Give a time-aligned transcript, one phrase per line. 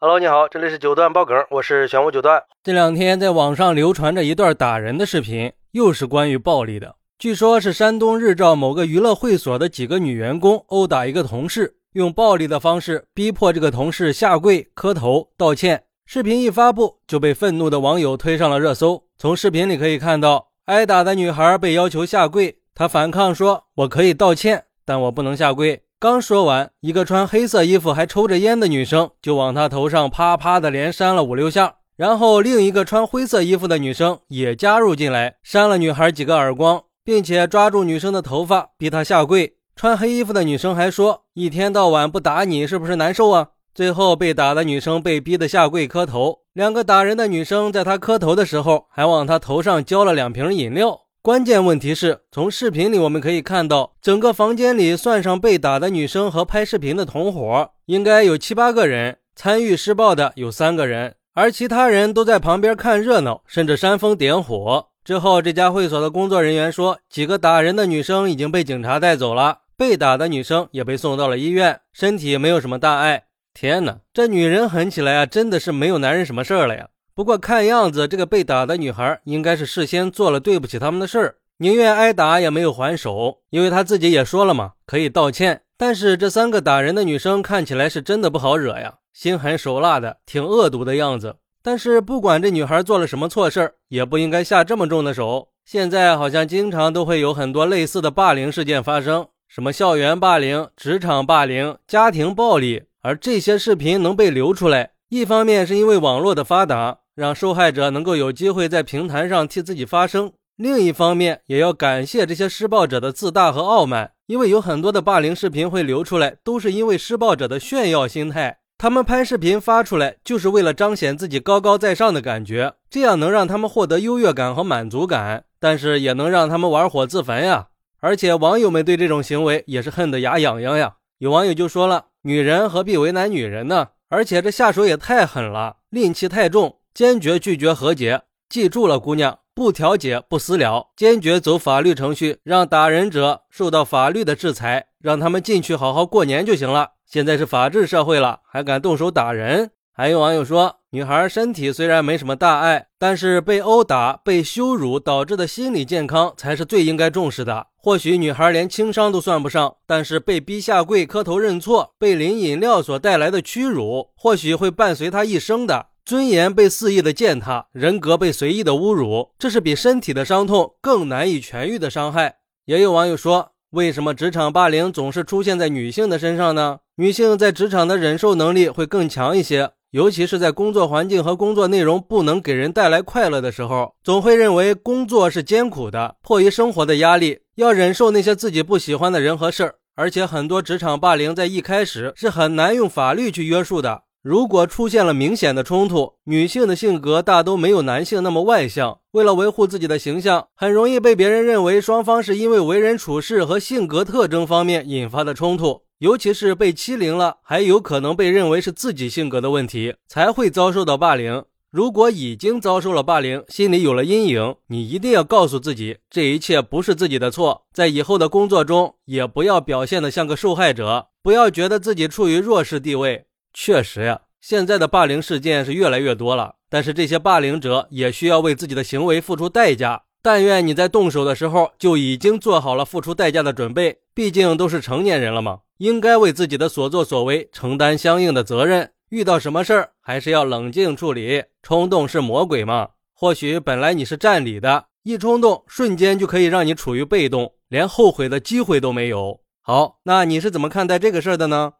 [0.00, 2.40] Hello，你好，这里是九段爆梗，我是玄武九段。
[2.62, 6.94] 这两天在网上流传着一段打人的视频，又是关于暴力的。
[7.18, 15.82] 据说，是山东日照某个娱乐会所的几个女员工殴打一个同事，用暴力的方式逼迫这个同事下跪磕头道歉。
[16.06, 19.02] 视频一发布，就被愤怒的网友推上了热搜。
[19.16, 39.56] 从视频里可以看到，挨打的女孩被要求下跪，她反抗说：“我可以道歉，但我不能下跪。”刚说完，一个穿黑色衣服还抽着烟的女生就往她头上啪啪的连扇了五六下，然后另一个穿灰色衣服的女生也加入进来，扇了女孩几个耳光，并且抓住女生的头发逼她下跪。
[39.74, 51.00] 穿黑衣服的女生还说：“一天到晚不打你是不是难受啊？”最后被打的女生被逼得下跪磕头，两个打人的女生在她磕头的时候还往她头上浇了两瓶饮料。
[51.28, 59.18] 关键问题是从视频里我们可以看到，整个房间里算上被打的女生和拍视频的同伙，应该有七八个人。
[59.36, 64.86] 参与施暴的有三个人，而其他人都在旁边看热闹，甚至煽风点火。
[65.04, 73.24] 之后，这家会所的工作人员说，几个打人的女生已经被警察带走了，被打的女生也被送到了医院，身体没有什么大碍。
[73.52, 76.88] 天哪，这女人狠起来啊，真的是没有男人什么事儿了呀！
[77.18, 85.62] 不过看样子，这个被打的女孩应该是事先做了对不起他们的事儿，宁愿挨打也没有还手，因为她自己也说了嘛，可以道歉。
[85.76, 91.34] 但是这三个打人的女生看起来是真的不好惹呀，心狠手辣的，挺恶毒的样子。
[91.60, 95.48] 但是不管这女孩做了什么错事儿，也不应该下这么重的手。
[95.64, 107.00] 现在好像经常都会有很多类似的霸凌事件发生，什么校园霸凌、职场霸凌、家庭暴力，而这些视频能被流出来，一方面是因为网络的发达。
[107.18, 110.32] 让受害者能够有机会在平台上替自己发声。
[110.54, 118.58] 另一方面，也要感谢这些施暴者的自大和傲慢，因为有很多的霸凌视频会流出来，都是因为施暴者的炫耀心态。
[118.78, 127.70] 他们拍视频发出来，就是为了彰显自己高高在上的感觉，这样能让他们获得优越感和满足感，但是也能让他们玩火自焚呀。
[128.00, 130.94] 而且网友们对这种行为也是恨得牙痒痒呀。
[131.18, 133.88] 有网友就说了：“女人何必为难女人呢？
[134.08, 146.94] 而且这下手也太狠了，戾气太重。”坚决拒绝和解，记住了，姑娘，不调解不私了，坚决走法律程序，让打人者受到法律的制裁，让他们进去好好过年就行了。
[147.06, 149.70] 现在是法治社会了，还敢动手打人？
[149.92, 157.68] 还有网友说，女孩身体虽然没什么大碍，但是被殴打、被羞辱导致的心理健康才是最应该重视的。
[157.76, 165.87] 或许女孩连轻伤都算不上，但是被逼下跪磕头认错、被淋饮料所带来的屈辱，或许会伴随她一生的。
[166.08, 172.36] 尊严被肆意的践踏，人格被随意的侮辱，这是比身体的伤痛更难以痊愈的伤害。
[172.64, 176.78] 也有网友说，为什么职场霸凌总是出现在女性的身上呢？
[176.96, 189.74] 女性在职场的忍受能力会更强一些，尤其是在工作环境和工作内容不能给人带来快乐的时候，总会认为工作是艰苦的，迫于生活的压力，要忍受那些自己不喜欢的人和事儿。
[189.94, 194.04] 而且很多职场霸凌在一开始是很难用法律去约束的。
[194.22, 198.98] 如果出现了明显的冲突，女性的性格大都没有男性那么外向。
[199.12, 205.82] 为了维护自己的形象，很容易被别人认为双方是因为为人处事和性格特征方面引发的冲突。
[205.98, 211.44] 尤其是被欺凌了，还有可能被认为是自己性格的问题，才会遭受到霸凌。
[211.70, 217.66] 如果已经遭受了霸凌，心里有了阴影，你一定要告诉自己，这一切不是自己的错。
[217.72, 223.26] 在以后的工作中，也不要表现得像个受害者，不要觉得自己处于弱势地位。
[223.60, 230.04] 确实呀，现在的霸凌事件是越来越多了，但是这些霸凌者也需要为自己的行为付出代价。
[230.22, 238.92] 但愿你在动手的时候就已经做好了付出代价的准备，毕竟都是成年人了嘛，应该为自己的所作所为承担相应的责任。
[239.08, 242.90] 遇到什么事儿还是要冷静处理，冲动是魔鬼嘛。
[243.12, 249.40] 或许本来你是占理的，一冲动瞬间就可以让你处于被动，连后悔的机会都没有。
[249.60, 251.72] 好，那你是怎么看待这个事儿的呢？